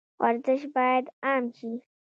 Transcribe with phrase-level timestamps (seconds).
[0.21, 1.71] ورزش باید عام شي